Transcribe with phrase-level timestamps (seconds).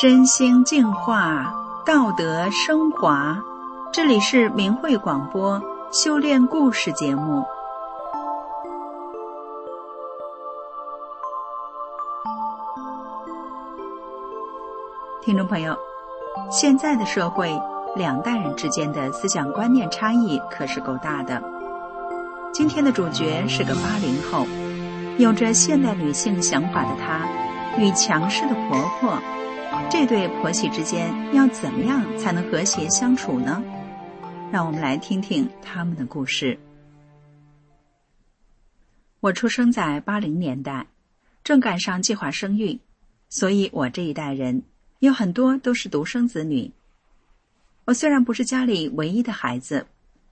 [0.00, 1.52] 身心净化，
[1.84, 3.36] 道德升华。
[3.92, 5.60] 这里是明慧广播
[5.90, 7.44] 修炼故事节目。
[15.20, 15.76] 听众朋友，
[16.48, 17.60] 现在的社会，
[17.96, 21.57] 两代人之间的思想观念差异可是够大的。
[22.58, 24.44] 今天的主角是个八零后，
[25.16, 27.24] 有着现代女性想法的她，
[27.78, 29.16] 与强势的婆婆。
[29.88, 33.62] 这对婆媳之间要怎么样才能和谐相处呢？
[34.50, 36.58] 让我们来听听他们的故事。
[39.20, 40.84] 我出生在八零年代，
[41.44, 42.80] 正赶上计划生育，
[43.28, 44.64] 所以我这一代人
[44.98, 46.72] 有很多都是独生子女。
[47.84, 49.86] 我虽然不是家里唯一的孩子，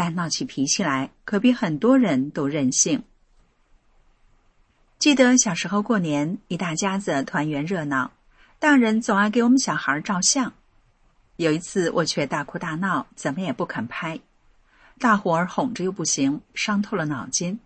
[0.00, 3.02] 但闹起脾气来可比很多人都任性。
[4.98, 8.10] 记得小时候过年，一大家子团圆热闹。
[8.58, 10.54] 大人总爱给我们小孩照相，
[11.36, 14.18] 有一次我却大哭大闹，怎么也不肯拍，
[14.98, 17.60] 大伙儿哄着又不行，伤透了脑筋。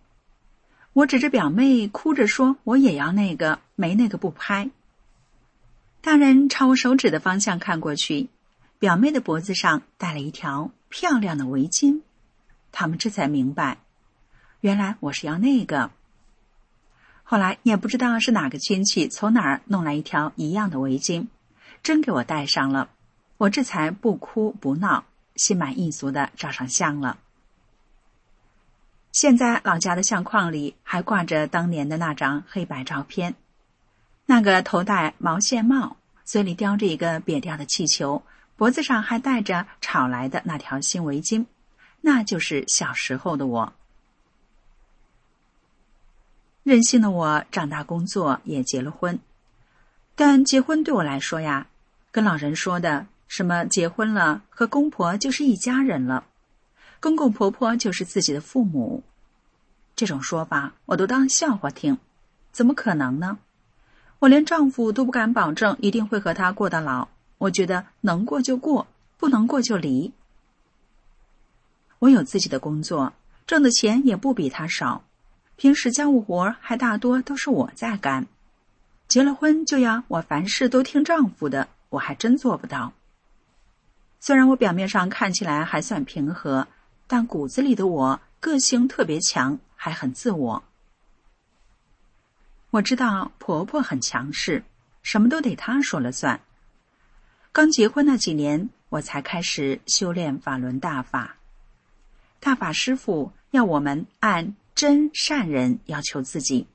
[0.91, 4.69] 我指着表妹哭着说：“我也要那个，没那个不拍。”
[6.03, 8.27] 大人朝我手指的方向看过去，
[8.77, 12.01] 表妹的脖子上戴了一条漂亮的围巾，
[12.75, 13.77] 他们这才明白，
[14.59, 15.91] 原来我是要那个。
[17.23, 21.27] 后来也不知道是哪个亲戚从哪儿弄来一条一样的围巾，
[21.81, 22.89] 真给我戴上了，
[23.37, 25.05] 我这才不哭不闹，
[25.37, 27.17] 心满意足的照上相了。
[29.13, 33.35] 现在老家的相框里还挂着当年的那张黑白照片，
[34.25, 38.21] 那个头戴毛线帽，嘴里叼着一个瘪掉的气球，
[38.57, 41.45] 脖子上还戴着炒来的那条新围巾，
[42.07, 43.73] 那就是小时候的我。
[46.61, 49.17] 任性的我长大工作也结了婚，
[50.13, 51.65] 但结婚对我来说呀，
[52.11, 56.25] 跟老人说的什么结婚了和公婆就是一家人了，
[56.99, 59.01] 公公婆婆就是自己的父母，
[59.95, 61.97] 这种说法我都当笑话听，
[62.51, 63.39] 怎么可能呢？
[64.19, 67.07] 我连丈夫都不敢保证一定会和他过到老，
[67.39, 68.85] 我觉得能过就过，
[69.17, 70.13] 不能过就离。
[72.05, 73.13] 我有自己的工作，
[73.47, 75.03] 挣的钱也不比他少。
[75.55, 78.27] 平时家务活还大多都是我在干，
[79.07, 82.93] 结了婚就要我凡事都听丈夫的，我还真做不到。
[84.19, 86.67] 虽然我表面上看起来还算平和，
[87.07, 90.63] 但骨子里的我个性特别强，还很自我。
[92.69, 94.63] 我知道婆婆很强势，
[95.01, 96.39] 什么都得她说了算。
[97.51, 101.37] 刚结婚那几年，我才开始修炼法轮大法，
[102.45, 104.55] 大法师傅要我们按。
[104.75, 106.67] 真善人要求自己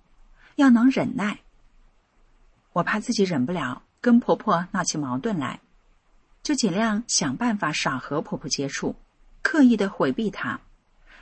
[0.56, 1.40] 要能忍耐。
[2.72, 5.60] 我怕自己忍不了，跟婆婆闹起矛盾来，
[6.42, 8.96] 就尽量想办法少和婆婆接触，
[9.42, 10.60] 刻意的回避她。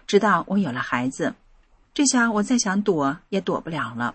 [0.07, 1.35] 直到我有了孩子，
[1.93, 4.15] 这下我再想躲也躲不了了。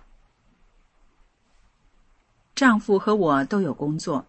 [2.55, 4.25] 丈夫和我都有工作，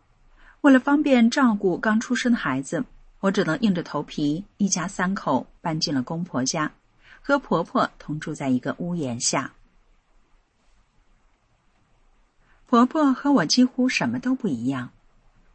[0.63, 2.85] 为了方便照顾刚出生的孩子，
[3.25, 6.71] 我只能硬着头皮，一家三口搬进了公婆家。
[7.23, 9.55] 和婆婆同住在一个屋檐下，
[12.67, 14.91] 婆婆和我几乎什么都不一样，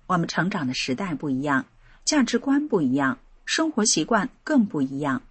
[0.07, 1.63] 我们成长的时代不一样，
[2.03, 5.21] 价值观不一样，生活习惯更不一样。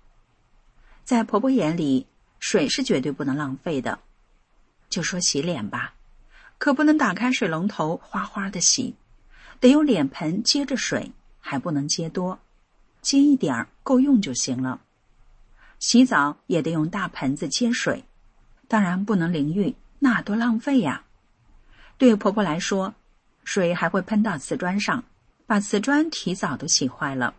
[1.02, 2.06] 在婆婆眼里，
[2.38, 3.98] 水是绝对不能浪费的。
[4.88, 5.92] 就说洗脸吧，
[6.58, 8.94] 可不能打开水龙头哗哗的洗，
[9.58, 11.10] 得用脸盆接着水，
[11.40, 12.38] 还不能接多，
[13.00, 14.80] 接一点儿够用就行了。
[15.78, 18.04] 洗澡也得用大盆子接水，
[18.66, 21.04] 当然不能淋浴，那多浪费呀。
[21.96, 22.94] 对婆婆来说，
[23.44, 25.04] 水还会喷到瓷砖上，
[25.46, 27.34] 把瓷砖提早都洗坏了。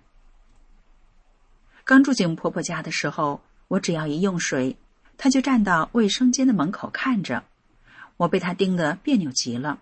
[1.84, 4.78] 刚住进婆婆家的时候，我只要一用水，
[5.18, 7.44] 她就站到卫生间的门口看着，
[8.18, 9.80] 我被她盯得别扭极了，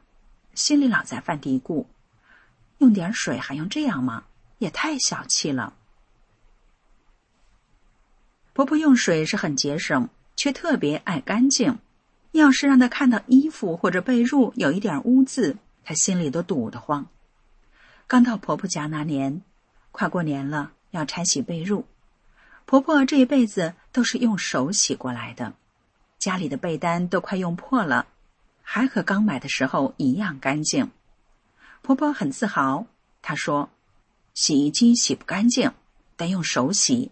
[0.54, 1.86] 心里老在犯嘀咕：
[2.80, 4.26] 用点水还用这样吗？
[4.60, 5.74] 也太小气了。
[8.54, 11.78] 婆婆用水是很节省，却特别爱干净。
[12.32, 17.08] 要是让她看到衣服或者被褥有一点污渍，她心里都堵得慌。
[18.08, 19.42] 刚到婆婆家那年，
[19.92, 21.84] 快过年了，要拆洗被褥。
[22.66, 25.54] 婆婆这一辈子都是用手洗过来的，
[26.18, 28.08] 家里的被单都快用破了，
[28.62, 30.92] 还和刚买的时候一样干净。
[31.82, 32.86] 婆婆很自豪，
[33.22, 33.70] 她说
[34.34, 35.72] ：“洗衣机洗不干净，
[36.16, 37.12] 得用手洗。”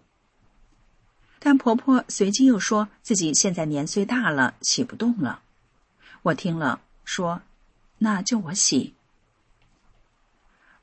[1.39, 5.41] 但婆婆随即又说自己现在年岁大了，洗不动了。
[6.23, 7.41] 我听了说
[7.99, 8.93] ：“那就我洗。”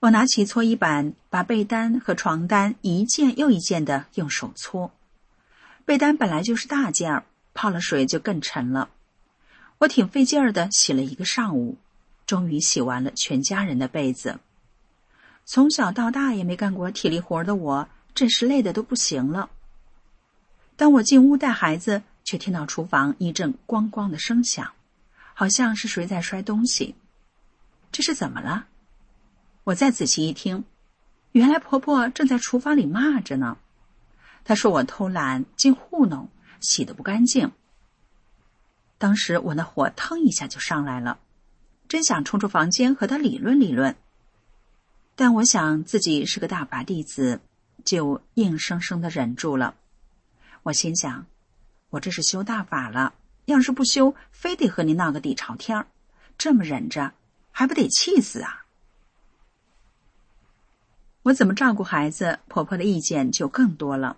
[0.00, 4.92] 我拿起搓衣板，把被单和床单一件又一件的用手搓。
[5.84, 7.24] 被单本来就是大件儿，
[7.54, 8.88] 泡了水就更沉了。
[9.78, 11.76] 我挺费劲儿的洗了一个上午，
[12.32, 14.40] 终于洗完了全家人的被子。
[15.44, 19.50] 从小到大也没干过体力活的我，这时累的都不行了。
[20.74, 24.72] 当我进屋带孩子，却听到厨房一阵咣咣的声响，
[25.34, 26.94] 好像是谁在摔东西。
[27.90, 28.64] 这是怎么了？
[29.64, 30.64] 我再仔细一听，
[31.32, 33.58] 原来婆婆正在厨房里骂着呢。
[34.42, 36.30] 她说我偷懒，净糊弄，
[36.60, 37.52] 洗的不干净。
[38.96, 41.18] 当时我那火腾一下就上来了，
[41.92, 43.94] 真想冲出房间和他理论理论。
[45.14, 47.42] 但我想自己是个大法弟子，
[47.84, 49.74] 就硬生生的忍住了。
[50.62, 51.26] 我心想，
[51.90, 53.12] 我这是修大法了，
[53.44, 55.84] 要是不修，非得和你闹个底朝天
[56.38, 57.12] 这么忍着，
[57.50, 58.64] 还不得气死啊！
[61.24, 64.16] 我怎么照顾孩子，婆婆的意见就更多了。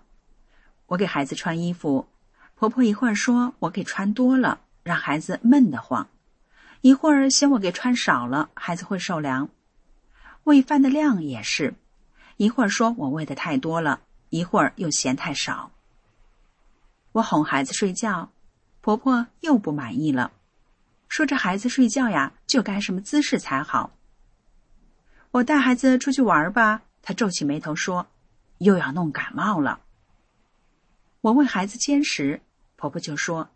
[0.85, 2.07] 我给孩子穿衣服，
[2.55, 6.07] 婆婆一会儿说我给穿多了，让孩子闷得慌；
[6.85, 9.49] 一会儿嫌我给穿少了，孩子会受凉。
[10.43, 11.73] 喂饭的量也是，
[12.37, 15.71] 一会儿说我喂的太多了，一会儿又嫌太少。
[17.11, 18.29] 我哄孩子睡觉，
[18.81, 20.31] 婆婆又不满意了，
[21.09, 23.89] 说这孩子睡觉呀就该什么姿势才好。
[25.31, 28.05] 我带孩子出去玩吧，她皱起眉头说，
[28.59, 29.81] 又要弄感冒了。
[31.21, 32.41] 我喂孩子坚食，
[32.75, 33.49] 婆婆就说，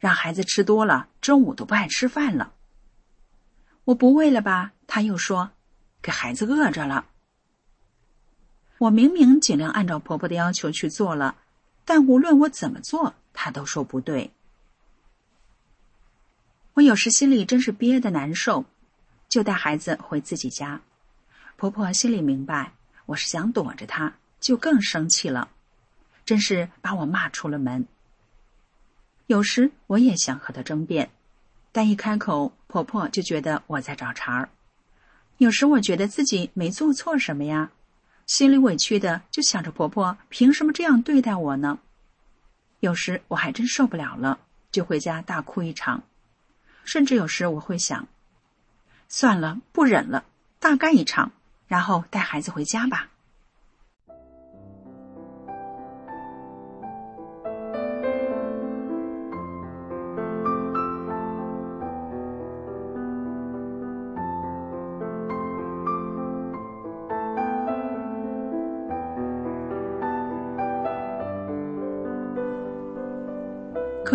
[0.00, 2.54] 让孩子吃多了，中午都不爱吃饭了。
[3.86, 5.50] 我不喂了吧，他又说。
[6.02, 7.06] 给孩子饿着了。
[8.78, 11.36] 我明明尽量按照婆婆的要求去做了，
[11.84, 14.30] 但无论我怎么做，她都说不对。
[16.74, 18.66] 我有时心里真是憋得难受，
[19.28, 20.80] 就带孩子回自己家。
[21.56, 22.72] 婆婆心里明白
[23.06, 25.48] 我是想躲着她，就更生气了，
[26.24, 27.88] 真是把我骂出了门。
[29.26, 31.10] 有时我也想和她争辩，
[31.76, 34.48] 但一开口，婆婆就觉得我在找茬儿。
[35.36, 37.70] 有时我觉得自己没做错什么呀，
[38.24, 41.78] 心里委屈的就想着婆婆凭什么这样对待我呢？
[42.80, 44.38] 有时我还真受不了了，
[44.72, 46.02] 就回家大哭一场，
[46.86, 48.08] 甚至有时我会想，
[49.10, 50.24] 算了，不忍了，
[50.58, 51.32] 大干一场，
[51.68, 53.10] 然后带孩子回家吧。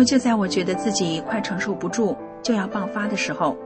[0.04, 3.56] 就在我觉得自己快承受不住就要爆发的时候，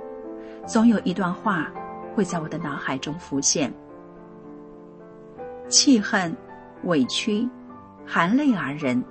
[0.66, 1.72] 总有一段话
[2.14, 3.72] 会在我的脑海中浮现：
[5.68, 6.36] 气恨、
[6.84, 7.48] 委屈、
[8.04, 9.02] 含泪而忍，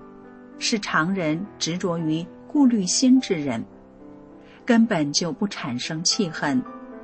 [0.60, 3.62] 是常人执着于顾虑心之人；
[4.66, 6.62] 根本就不产生气恨，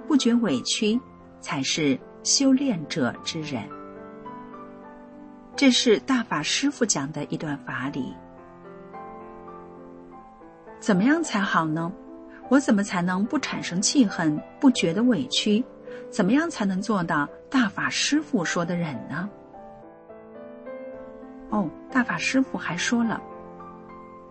[0.07, 0.99] 不觉委屈，
[1.39, 3.63] 才是修炼者之人。
[5.55, 8.13] 这是大法师父讲的一段法理。
[10.81, 11.93] 怎么样才好呢？
[12.49, 15.63] 我怎么才能不产生气恨，不觉得委屈？
[16.09, 19.29] 怎么样才能做到大法师父说的忍呢？
[21.51, 23.21] 哦，大法师父还说了，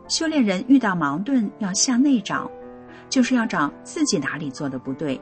[0.09, 2.51] 修炼人遇到矛盾要向内找，
[3.09, 5.21] 就是要找自己哪里做的不对，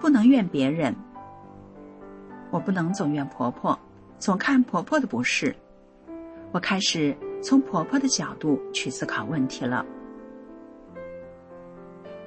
[0.00, 0.94] 不能怨别人。
[2.50, 3.76] 我不能总怨婆婆，
[4.20, 5.52] 总看婆婆的不是。
[6.52, 9.84] 我开始从婆婆的角度去思考问题了。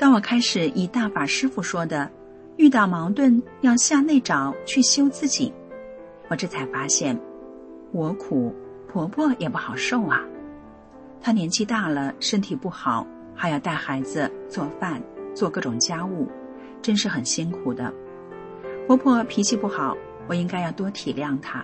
[0.01, 2.09] 当我开始以大法师傅说的，
[2.57, 5.53] 遇到矛盾要向内找去修自己，
[6.27, 7.15] 我这才发现，
[7.91, 8.51] 我苦，
[8.91, 10.25] 婆婆也不好受啊。
[11.21, 13.05] 她年纪大了，身体不好，
[13.35, 14.99] 还要带孩子、做饭、
[15.35, 16.27] 做各种家务，
[16.81, 17.93] 真是很辛苦的。
[18.87, 19.95] 婆婆脾气不好，
[20.27, 21.63] 我应该要多体谅她。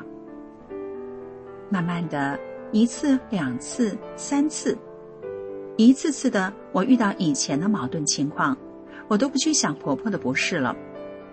[1.71, 2.39] 慢慢的，
[2.71, 4.77] 一次、两次、三次。
[5.77, 8.57] 一次次的，我遇到以前的矛盾情况，
[9.07, 10.75] 我都不去想婆婆的不是了，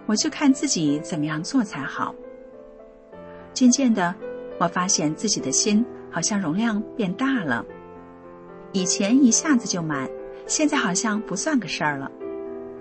[0.05, 2.15] 我就看自己怎么样做才好。
[3.55, 4.15] 渐渐的，
[4.59, 7.65] 我发现自己的心好像容量变大了，
[8.73, 10.11] 以前一下子就满，
[10.47, 12.11] 现在好像不算个事儿了。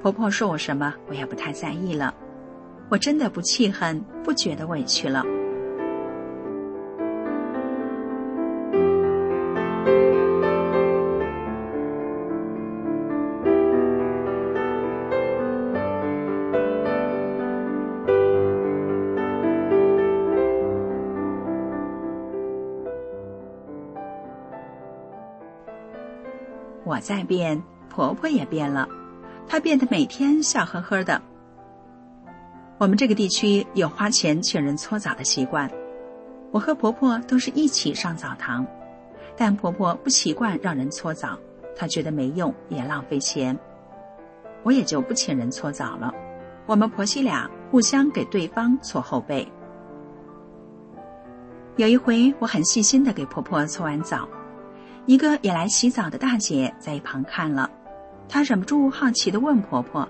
[0.02, 2.14] 婆婆说我什么，我也不太在意了，
[2.90, 5.24] 我真的不气恨，不觉得委屈了。
[27.04, 28.88] 再变，婆婆也变了，
[29.46, 31.22] 她变得每天笑呵呵的。
[32.78, 35.70] 我们这个地区有花钱请人搓澡的习惯，
[36.50, 38.66] 我和婆婆都是一起上澡堂，
[39.36, 41.38] 但婆婆不习惯让人搓澡，
[41.76, 43.58] 她觉得没用也浪费钱，
[44.64, 46.14] 我也就不请人搓澡了。
[46.66, 49.46] 我们婆媳俩互相给对方搓后背。
[51.76, 54.28] 有一回，我很细心的给婆婆搓完澡，
[55.06, 57.70] 一个也来洗澡的大姐在一旁看了，
[58.30, 60.08] 她忍不住好奇的问婆婆：“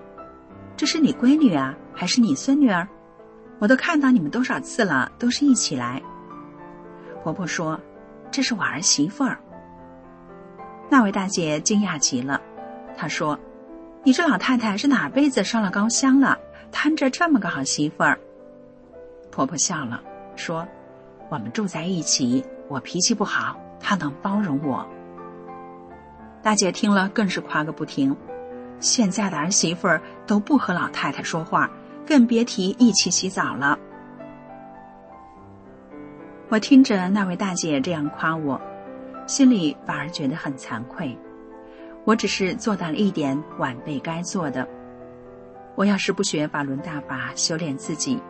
[0.76, 2.86] 这是你闺女啊，还是你孙女儿？
[3.58, 6.02] 我都看到你们多少次了，都是一起来。”
[7.22, 7.80] 婆婆说
[8.30, 9.38] ：“这是我儿媳妇儿。”
[10.90, 12.40] 那位大姐惊讶极了，
[12.96, 13.38] 她说。
[14.06, 16.38] 你这老太太是哪辈子烧了高香了，
[16.70, 18.20] 摊着这么个好媳妇儿？
[19.30, 20.02] 婆婆笑了，
[20.36, 20.68] 说
[21.30, 24.84] ：“我们住在一起，我脾气不好，她能包容我。”
[26.42, 28.16] 大姐听了更是夸个不停。
[28.80, 31.70] 现在的儿媳妇儿都不和老太太说话，
[32.06, 33.78] 更别提一起洗澡了。
[36.48, 38.60] 我听着那位大姐这样夸我，
[39.26, 41.16] 心里反而觉得很惭愧。
[42.04, 44.68] 我只是做到了一点晚辈该做的。
[45.76, 48.20] 我要是不学法轮大法修炼自己，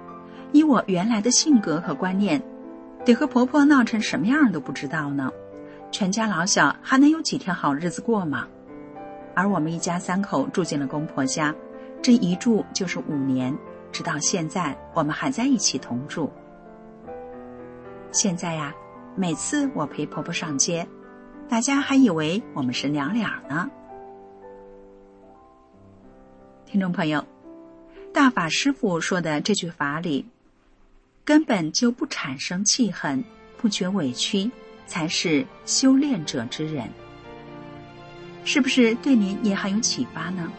[0.52, 2.40] 以我原来的性格和观念，
[3.04, 5.32] 得和婆婆闹成什么样都不知道呢。
[5.94, 8.48] 全家老小还能有几天好日子过吗？
[9.32, 11.54] 而我们一家三口住进了公婆家，
[12.02, 13.56] 这一住就是五年，
[13.92, 16.32] 直到现在我们还在一起同住。
[18.10, 18.74] 现在呀，
[19.14, 20.84] 每次我陪婆婆上街。
[21.48, 23.70] 大家还以为我们是娘俩呢。
[26.66, 27.24] 听众朋友，
[28.12, 30.26] 大法师父说的这句法理，
[31.24, 33.22] 根本就不产生气恨，
[33.56, 34.50] 不觉委屈，
[34.86, 36.88] 才是修炼者之人。
[38.44, 40.52] 是不是对您也很有启发呢？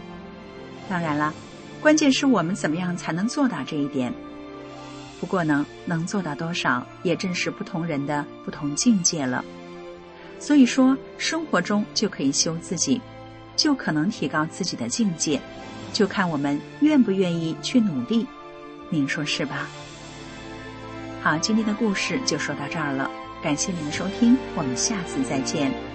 [0.90, 1.34] 当然了，
[1.82, 4.14] 关键是我们怎么样才能做到这一点。
[5.20, 9.44] 不过呢，能做到多少，也正是不同人的不同境界了。
[10.40, 13.02] 所以说，生活中就可以修自己，
[13.56, 15.40] 就可能提高自己的境界，
[15.94, 18.28] 就看我们愿不愿意去努力。
[18.90, 19.68] 您说是吧？
[21.22, 23.10] 好，今天的故事就说到这儿了，
[23.46, 25.95] 感谢您的收听，我们下次再见。